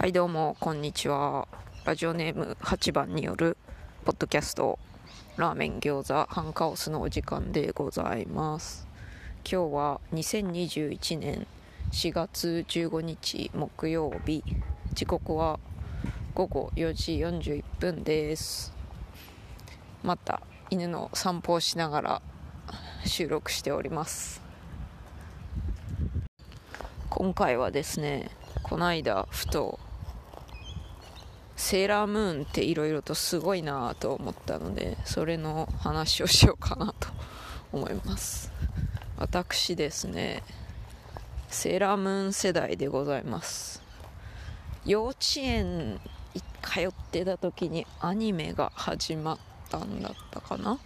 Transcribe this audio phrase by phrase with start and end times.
[0.00, 1.46] はいどうもこんにちは。
[1.84, 3.58] ラジオネーム8番による
[4.06, 4.78] ポッドキャスト
[5.36, 8.88] ラーメン餃子ハンカオスのお時間でございます。
[9.44, 11.46] 今日は2021年
[11.92, 14.42] 4月15日木曜日。
[14.94, 15.60] 時刻は
[16.34, 18.72] 午後4時41分です。
[20.02, 20.40] また
[20.70, 22.22] 犬の散歩をしながら
[23.04, 24.40] 収録しております。
[27.10, 28.30] 今回はですね
[28.62, 29.78] この間ふと
[31.60, 37.08] セーラームーンっていろいろとすごいなと思ったのでそれの話をしようかなと
[37.70, 38.50] 思います。
[39.18, 40.42] 私ですね
[41.48, 43.82] セーラームーン世代でございます。
[44.86, 46.00] 幼稚園
[46.62, 49.38] 通ってた時にアニメが始まっ
[49.68, 50.78] たんだったかな。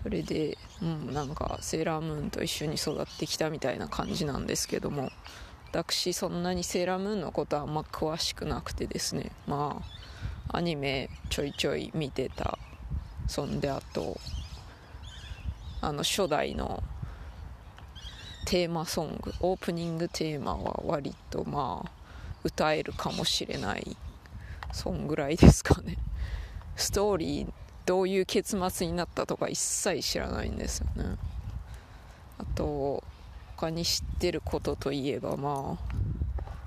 [0.00, 5.10] それで、うん、なんかセーラームーンと一緒に育ってきたみたいな感じなんですけども。
[5.82, 9.32] 私そんなにセーラームーンのことはあんま詳しくなくてですね。
[9.48, 9.82] ま
[10.48, 12.58] あアニメちょいちょい見てた。
[13.26, 14.20] そんであと
[15.80, 16.80] あの初代の
[18.46, 21.90] テーマソングオープニングテーマは割とまあ
[22.44, 23.96] 歌えるかもしれない
[24.70, 25.96] そんぐらいですかね。
[26.76, 27.52] ストーリー
[27.84, 31.16] どういう結末になったとか一切知らないんですよね。
[32.38, 33.02] あと
[33.56, 35.94] 他に知ってることといえばまあ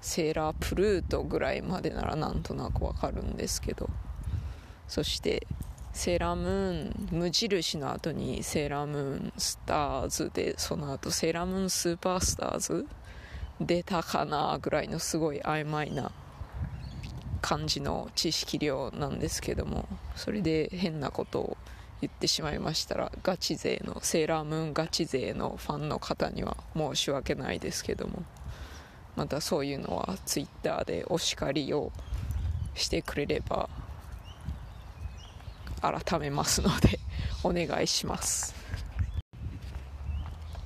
[0.00, 3.88] セーラープルートぐらいまでならなんとなくわかるんですけど。
[4.88, 5.46] そして
[5.92, 12.86] セーラームーン無印の後にセーラームーンスターズでその後セーラームーンスーパースターズ
[13.60, 16.10] 出たかなぐらいのすごい曖昧な
[17.42, 19.86] 感じの知識量なんですけども。
[20.16, 21.56] それで変なことを
[22.00, 28.22] 言ってしまいましたらガチ勢のセーラームーンガチ勢のファンの方には申し訳ないですけども。
[29.18, 31.90] またそういうのはツイッターでお叱りを
[32.76, 33.68] してくれれば
[35.82, 37.00] 改めますので
[37.42, 38.54] お願いします。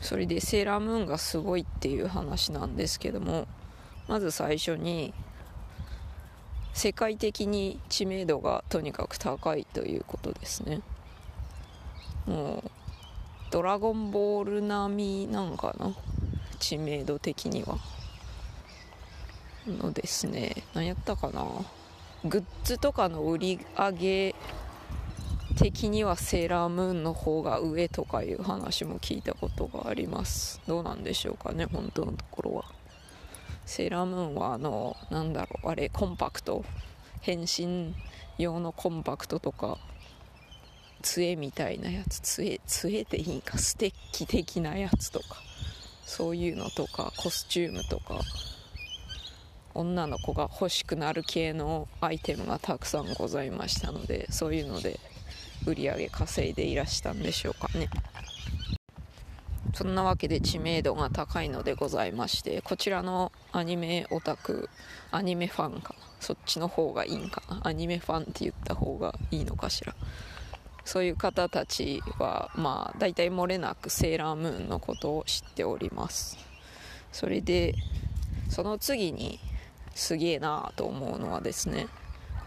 [0.00, 3.46] それでセーラームーンがすごいっていう話なんですけども
[4.06, 5.12] まず最初に
[6.72, 10.80] 世界的に知名度がとにかく高いということですね。
[12.28, 12.70] もう
[13.50, 15.94] ドラゴンボール並みなんかな？
[16.58, 17.78] 知名度的には。
[19.66, 20.54] のですね。
[20.74, 21.44] 何やったかな？
[22.24, 24.34] グッズとかの売り上げ
[25.56, 30.60] 的にはセーラームーンの方が上とかいう話も聞いたことがあります。
[30.66, 31.64] どうなんでしょうかね？
[31.64, 32.64] 本当のところは。
[33.64, 36.62] セーラームーンはあのなんだろうあれコンパクト。
[37.20, 37.94] 変身
[38.36, 39.78] 用のコンパクトとか。
[41.02, 45.36] 杖みたいなやつ杖杖でいいかステッキ的なやつとか
[46.04, 48.20] そういうのとかコスチュームとか
[49.74, 54.98] 女の子が欲しくなる系のアイテムがたくさんございましたのでそういうので
[55.66, 57.88] 売り上げ稼いでいらしたんでしょうかね。
[59.74, 64.70] そんなわけで知名度が高いのでございましてこちらのアニメオタク
[65.12, 69.94] アニメファンかそっちの方がいいんかなアニメファンって言った方がいいのかしら。
[70.88, 76.38] そういう方たちはまあ大体漏れなくセーラームーンのことを知っております。
[77.12, 77.74] それで
[78.48, 79.38] その次に
[79.94, 81.88] すげえなと思うのはですね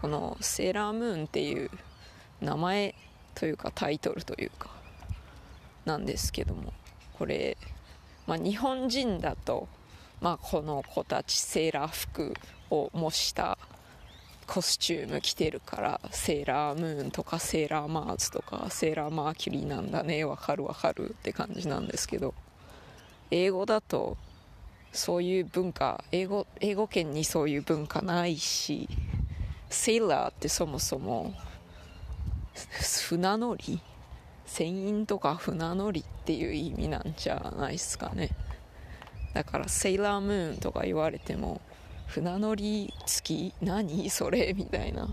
[0.00, 1.70] このセーラームーンっていう
[2.40, 2.96] 名前
[3.36, 4.70] というかタイトルというか
[5.84, 6.72] なんですけども
[7.12, 7.56] これ、
[8.26, 9.68] まあ、日本人だと、
[10.20, 12.34] まあ、この子たちセーラー服
[12.70, 13.56] を模した
[14.46, 22.34] コスチューム着てるからセーラームーンとかセーラーマーズとかセーラーマーキュリーなんだねわかるわかるって感じなんですけど
[23.30, 24.16] 英語だと
[24.92, 28.88] そういう文化英語英語圏にそういう文化ないし
[29.70, 31.32] セーラーってそもそも
[33.08, 33.80] 船乗り
[34.46, 38.28] 船員とか船乗りっていう意味なんじゃないですかね。
[39.32, 41.62] だからセーラームーンとか言われても
[42.12, 43.54] 船乗り付き？
[43.62, 44.10] 何？
[44.10, 44.52] それ？
[44.54, 45.08] みたいな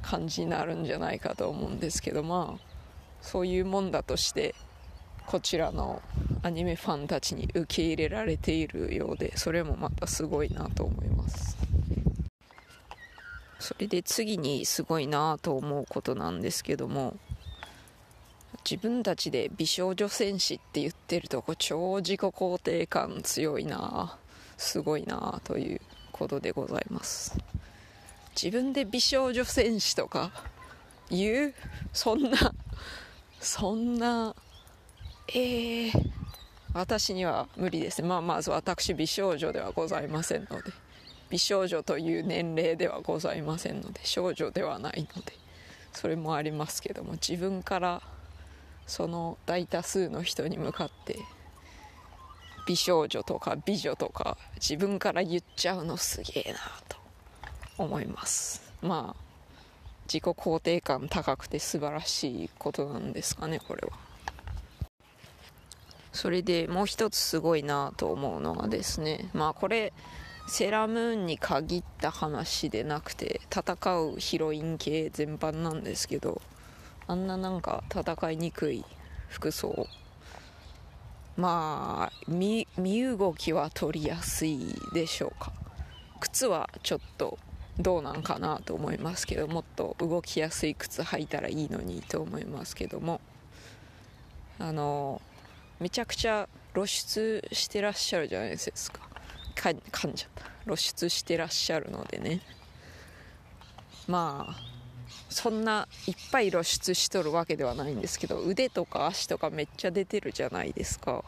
[0.00, 2.60] 感じになるんじゃないかと思うんですけどまあ
[3.20, 4.54] そういうもんだとして
[5.26, 6.00] こちらの
[6.44, 11.56] アニメファンたちに受け入れられているようでそれもまたすごいなと思います。
[13.58, 17.16] それで次にすごいなと思うことなんですけども
[18.64, 24.16] 自分たちで美少女戦士って言ってるとこ超自己肯定感強いな。
[24.58, 25.80] すごいなという
[26.18, 27.38] ことでございます。
[28.34, 30.30] 自分で美少女戦士とか
[31.10, 31.54] 言う？
[31.92, 32.54] そんな
[33.40, 34.34] そんな
[35.28, 35.92] えー、
[36.72, 38.02] 私には無理です。
[38.02, 40.72] まあまず私美少女ではございませんので
[41.30, 45.32] 美少女という年齢ではございませんので少女ではないので
[45.92, 48.02] それもありますけども自分から
[48.86, 51.18] その大多数の人に向かって
[52.66, 56.58] 美少女とか美女とか自分から言っちゃうのすげえな
[56.88, 56.96] と
[57.78, 58.72] 思います。
[58.82, 59.26] まあ
[60.06, 63.96] 自己肯定感高くて素晴らしいことなんですかねこれは。
[66.12, 69.92] それでもう一つすごいなと思うのがですねまあこれ
[70.48, 76.40] セーラームーンに限った話でなくて戦うヒロイン系全般なんですけど
[77.06, 78.84] あんななんか戦いにくい
[79.28, 79.86] 服装
[81.36, 82.66] まあ身
[83.16, 85.52] 動きは取りやすいでしょうか。
[86.20, 87.38] 靴はちょっと
[87.78, 93.20] どうなんかなと思いますけどもっと動きやすい靴履いたらいいのにと思いますけども。
[94.58, 95.20] あの
[95.80, 99.00] めちゃくちゃ露出してらっしゃるじゃないですか。
[99.54, 100.50] か噛んじゃった。
[100.64, 102.40] 露出してらっしゃるのでね。
[104.08, 104.75] まあ
[105.28, 111.24] そんないっぱい露出しとるわけではないんですけど腕とか足とかめっちゃ出てるじゃないですか。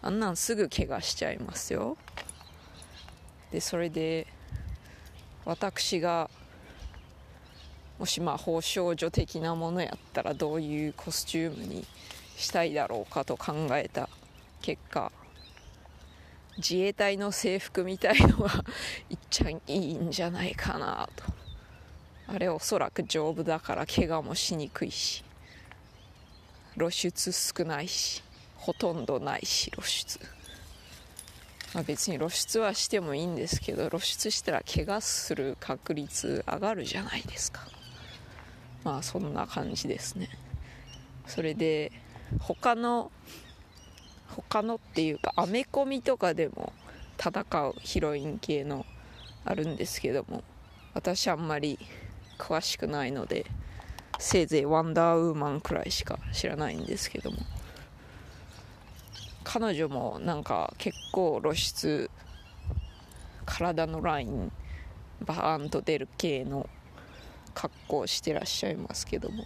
[0.00, 1.96] あんなんすぐ怪我しちゃいますよ。
[3.50, 4.26] でそれで
[5.44, 6.30] 私が
[7.98, 11.84] もしまあ宝少女的なものやったらどういうコスチュームに
[12.36, 14.08] したいだろうかと考えた
[14.62, 15.10] 結果
[16.58, 18.64] 自衛隊の制服みたいのが
[19.10, 21.37] いっちゃんいいんじゃないかなと。
[22.30, 25.24] あれおそらく丈夫だから怪我もしにくいし
[26.76, 28.22] 露出少ないし
[28.56, 30.20] ほとんどないし露出。
[31.74, 37.66] まあ、別に露出はしてもいいんですけど露出したら怪我する確率上がるじゃないですか。
[38.84, 40.28] まあそんな感じですね。
[41.26, 41.92] それで
[42.40, 43.10] 他の
[44.28, 46.72] 他のっていうかアメコミとかでも
[47.18, 48.86] 戦うヒロイン系の
[49.44, 50.42] あるんですけども
[50.94, 51.78] 私あんまり
[52.38, 53.46] 詳しくないので
[54.18, 57.38] せいぜいワンダーウーマンくらいしか知らないんですけども。
[59.44, 62.10] 彼女もなんか結構露出
[63.46, 64.52] 体のライン
[65.24, 66.68] バーンと出る系の
[67.54, 69.44] 格好してらっしゃいますけども。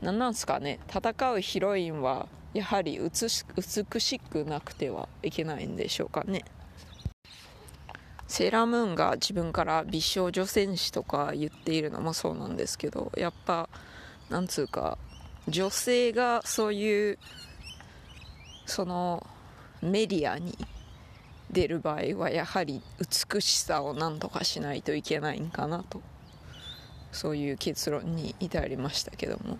[0.00, 0.80] 何なんすかね。
[0.88, 3.44] 戦うヒロインはやはり美し
[4.18, 6.44] くなくてはいけないんでしょうかね。
[8.32, 13.68] セーラームーンが自分から美少女戦士とか言っているのもそうなんですけどやっぱ
[14.30, 14.96] なんつうか
[15.48, 17.18] 女性がそういう
[18.64, 19.26] その
[19.82, 20.56] メディアに
[21.50, 26.00] 出る場合はやはり美しさを何とかしないといけないんかなと。
[27.12, 29.58] そういう結論に至りましたけども。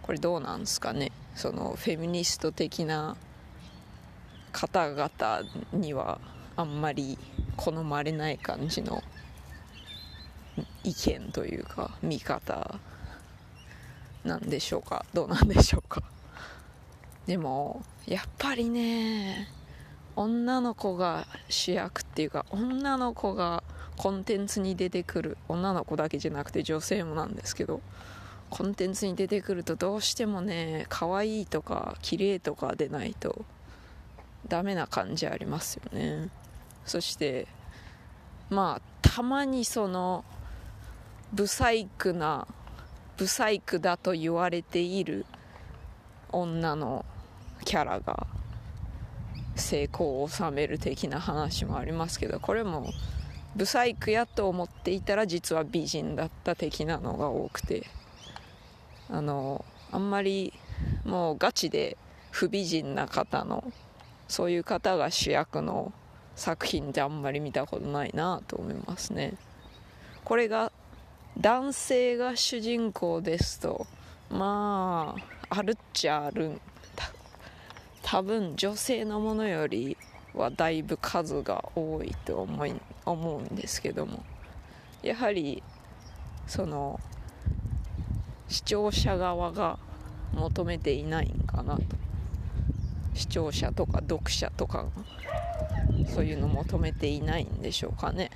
[0.00, 1.12] これどうなんですかね？
[1.34, 3.18] そのフェミニスト的な
[4.52, 5.10] 方々
[5.74, 6.18] には
[6.58, 7.16] あんまり
[7.56, 9.00] 好まれない感じの
[10.82, 12.80] 意見というか見方
[14.24, 15.06] なんでしょうか？
[15.14, 16.02] どうなんでしょうか？
[17.28, 19.46] でもやっぱりね
[20.16, 23.62] 女の子が主役っていうか女の子が
[23.96, 27.80] コンテンツに出てくる女の子だけじゃなくて女性もなんですけど
[28.50, 33.44] コンテンツに出てくるとどうしてもね可愛いとか綺麗とかでないと
[34.48, 36.30] ダメな感じありますよね。
[36.88, 37.46] そして
[38.50, 40.24] まあたまにその
[41.32, 42.46] ブサイクな
[43.16, 45.26] ブサイクだと言われている
[46.30, 47.04] 女の
[47.64, 48.26] キャラが
[49.56, 52.92] 成功を収める的な話もありますけどこれも
[53.56, 57.86] ブサイクやと思っていたら実は美人だった的なのが多くて
[59.10, 60.52] あのあんまり
[61.04, 61.96] もうガチで
[62.30, 63.64] 不美人な方の
[64.28, 65.92] そういう方が主役の
[66.38, 69.34] 作品ってあんまり見たことないなと思いますね。
[70.24, 70.70] これが
[71.38, 73.86] 男性が主人公ですと
[74.30, 75.16] ま
[75.50, 76.60] ああるっちゃあるん
[78.02, 79.96] 多分女性のものより
[80.32, 84.24] はだいぶ数が多いと思い思うんですけども。
[85.02, 85.62] やはり
[86.46, 86.98] その
[88.48, 89.78] 視聴者側が
[90.32, 91.82] 求めていないんかなと。
[93.14, 94.88] 視聴者とか読者とかが
[96.14, 98.30] そういうの求めていないんでしょうかね。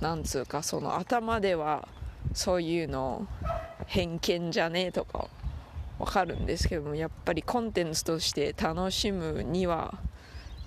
[0.00, 1.88] なんつうかその頭では
[2.32, 3.26] そういうの
[3.86, 5.28] 偏見じゃねえとか
[5.98, 9.98] わかるんですけどもやっぱりコンテンツとして楽しむには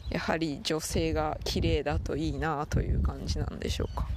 [0.10, 4.08] やはり女性が綺麗だといいなという感じなんでしょうか。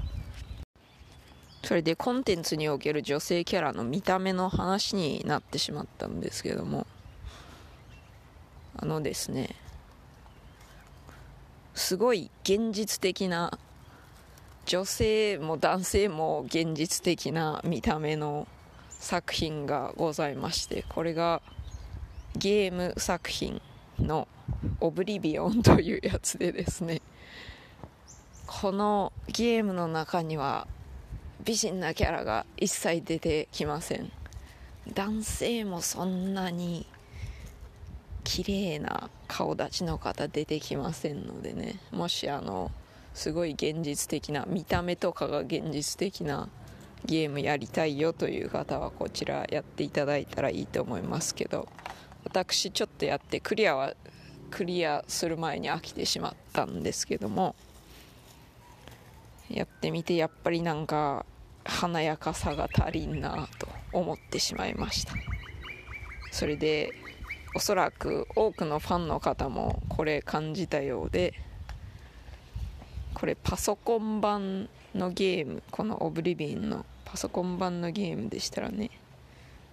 [1.63, 6.87] それでコンテンツにおける女性キャラの見た目の話になってしまったんですけども
[8.77, 9.51] あのですね
[11.81, 13.59] すごい現実的な
[14.67, 18.47] 女性も男性も現実的な見た目の
[18.91, 21.41] 作品がございましてこれが
[22.37, 23.63] ゲーム作品
[23.99, 24.29] の
[24.79, 27.01] 「オブリビオン」というやつでですね。
[28.47, 30.69] このゲームの中には
[31.45, 34.13] 美人なキャラが一切出てきません。
[34.93, 36.87] 男性もそんなに
[38.25, 41.81] 綺麗な顔立ちの方出てきませんのでね。
[41.91, 42.71] もしあの
[43.15, 46.49] すごい現実的な見た目とかが現実的な
[47.05, 51.69] ゲームやりたいよという方はこちらやっていただいたらいいと思いますけど。
[52.25, 53.95] 私ちょっとやってクリアは
[54.51, 57.55] クリアする前に飽きてしまったんですけども。
[59.49, 61.27] やってみてやっぱりなんか
[61.65, 65.15] 華やかさが足りんなと思ってしまいました。
[66.31, 66.93] それで
[67.55, 71.35] おそらく多くのファンの方もこれ感じたようで
[73.15, 78.91] これパソコン版のゲームこの Oblivion のパソコン版のゲームでしたらね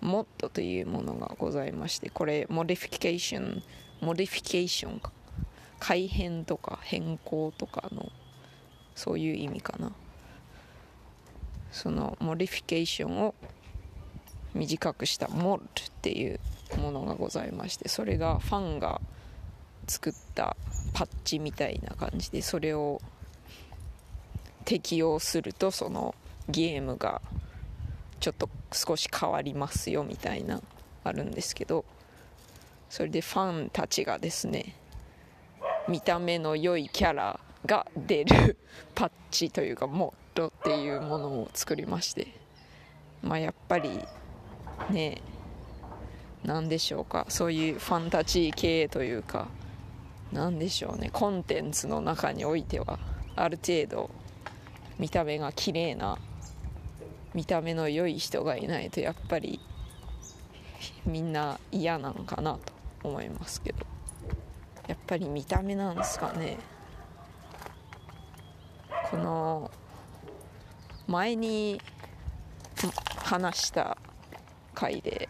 [0.02, 5.12] MOD というものがございましてこれ modification modification か。
[5.80, 8.12] 改変とか変更とかの
[8.96, 9.92] そういう意味かな。
[11.72, 13.36] その modification を
[14.54, 16.40] 短くした MOD っていう
[16.76, 19.02] ものがございましてそれがファンが
[19.88, 20.58] 作った
[20.94, 23.02] パッチみたいな感じでそれを
[24.66, 26.14] 適用するとその
[26.50, 27.22] ゲームが
[28.20, 30.62] ちょっと少し変わりますよみたいな
[31.04, 31.86] あるんですけど
[32.90, 34.76] それでファンたちがですね
[35.88, 38.58] 見た目の良いキャラが出る
[38.96, 42.28] パッチというかモッドっていうものを作りまして
[43.22, 44.06] まあやっぱり
[44.90, 45.22] ね
[46.48, 47.26] 何でしょうか？
[47.28, 49.50] そういうファンタジー系というか。
[50.32, 51.10] 何でしょうね？
[51.12, 52.98] コンテンツの中においては。
[53.36, 54.10] ある程度
[54.98, 56.18] 見た目が綺麗な
[57.34, 59.60] 見た目の良い人がいないとやっぱり
[61.06, 62.74] みんな嫌なんかなと
[63.04, 63.86] 思いますけど。
[64.88, 66.58] やっぱり見た目なんですかね？
[69.12, 69.70] この
[71.08, 71.82] 前に
[73.18, 73.98] 話した
[74.74, 75.28] 回で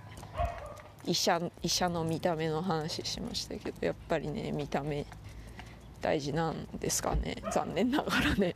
[1.08, 5.06] 医者医者の見た目の話しましたけどやっぱりね見た目
[6.02, 7.38] 大事なんですかね。
[7.52, 8.56] 残念ながらね。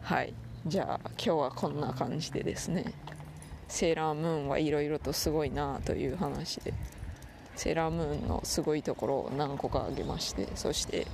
[0.00, 0.34] はい。
[0.66, 2.92] じゃあ今日はこんな感じでですね。
[3.68, 6.74] セーラームーンはいろいろとすごいなという話で。
[7.54, 11.06] セーラームーンのすごいところを何個か挙げましてそして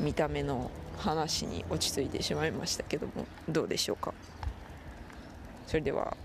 [0.00, 0.68] 見た目の
[0.98, 4.12] 話に落ち着いてしまいましたけどもどうでしょうか。
[5.66, 6.16] それでは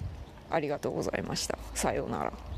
[0.50, 1.58] ありがとうございました。
[1.74, 2.53] さようなら。